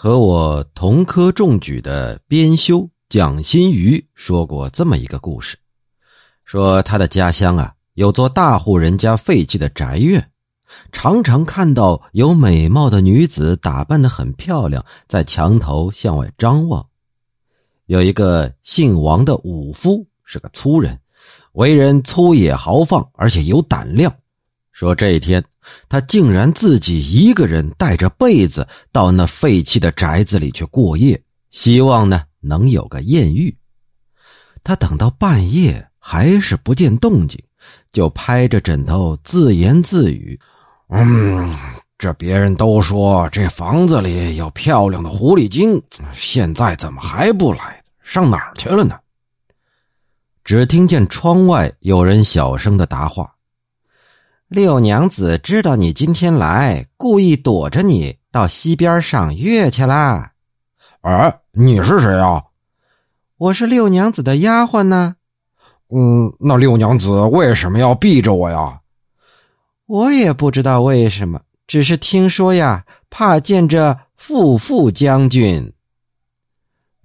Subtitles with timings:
[0.00, 5.58] 和我同科中举的编修蒋新瑜说过这么一个故事，
[6.44, 10.30] 说他的家乡啊有座大户人家废弃的宅院，
[10.92, 16.86] 常常看到有美貌的女子打扮的很漂亮，在墙头向外张望。
[17.86, 21.00] 有一个姓王的武夫是个粗人，
[21.54, 24.14] 为人粗野豪放，而且有胆量。
[24.78, 25.44] 说这一天。
[25.88, 31.20] 他竟然自己一个人带着被子到那废弃的宅子里去过夜，
[31.50, 33.54] 希望呢能有个艳遇。
[34.62, 37.42] 他等到半夜还是不见动静，
[37.90, 40.38] 就拍着枕头自言自语
[40.90, 41.52] ：“嗯，
[41.98, 47.82] 这别人都说这房子里有漂亮的狐狸精，现在怎么还不来？
[48.04, 48.96] 上哪儿去了呢？”
[50.44, 53.34] 只听见窗外有人小声的答话。
[54.48, 60.32] 六娘子知道你今天来，故意躲着你到西边赏月去啦。
[61.02, 62.42] 哎，你是谁啊？
[63.36, 65.16] 我是六娘子的丫鬟呢。
[65.90, 68.80] 嗯，那六娘子为什么要避着我呀？
[69.84, 75.70] 我也不知道为什么，只是听说呀，怕见着富富将军。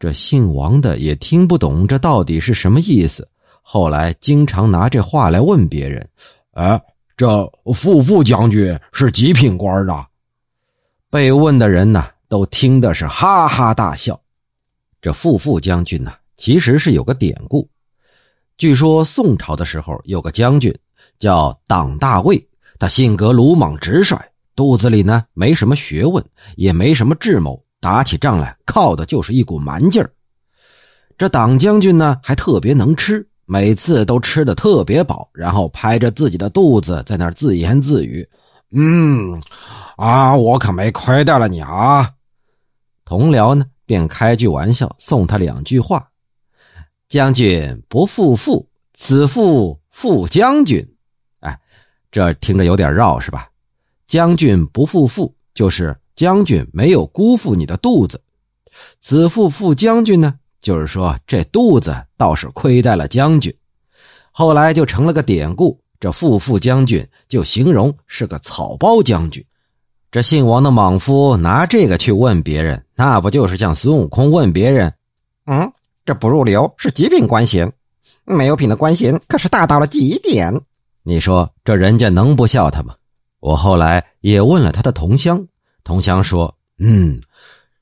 [0.00, 3.28] 这姓王的也听不懂这到底是什么意思，
[3.62, 6.08] 后来经常拿这话来问别人。
[6.54, 6.82] 哎。
[7.18, 10.06] 这富富将军是几品官啊？
[11.10, 14.20] 被问的人呢，都听的是哈哈大笑。
[15.02, 17.68] 这富富将军呢，其实是有个典故。
[18.56, 20.72] 据说宋朝的时候，有个将军
[21.18, 24.16] 叫党大卫，他性格鲁莽直率，
[24.54, 30.08] 肚子里呢没什么学问，也没什么智谋，打起仗来靠的就是一股蛮劲儿。
[31.16, 33.27] 这党将军呢，还特别能吃。
[33.50, 38.28] 每次都吃的特别饱，然后拍着自己的肚子在那儿自言自语
[38.72, 39.40] ：“嗯，
[39.96, 42.12] 啊，我可没亏待了你啊。”
[43.06, 46.06] 同僚呢便开句玩笑，送他两句话
[47.08, 50.86] ：“将军不负父，此富富将军。”
[51.40, 51.58] 哎，
[52.12, 53.48] 这听着有点绕是吧
[54.04, 58.20] ？“将军不负父”就是将军没有辜负你的肚子
[59.00, 60.38] ，“此富富将军”呢？
[60.60, 63.54] 就是说，这肚子倒是亏待了将军，
[64.32, 65.80] 后来就成了个典故。
[66.00, 69.44] 这富富将军就形容是个草包将军。
[70.12, 74.94] 这姓王的莽夫拿这个去问别人，那不就是像孙悟空问别人
[75.46, 75.72] ：“嗯，
[76.06, 77.72] 这不入流是极品官衔，
[78.24, 80.62] 没有品的官衔可是大到了极点。”
[81.02, 82.94] 你说这人家能不笑他吗？
[83.40, 85.46] 我后来也问了他的同乡，
[85.82, 87.20] 同乡说：“嗯，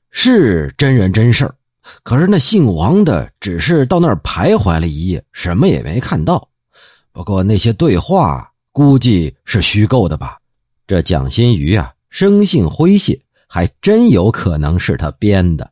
[0.09, 1.53] 是真人真事儿。”
[2.03, 6.49] 可是那姓王的只是到那儿徘徊了一夜，什么也没看到。
[7.13, 10.37] 不过那些对话估计是虚构的吧？
[10.85, 15.65] 这蒋新瑜啊，生性诙谐，还真有可能是他编的。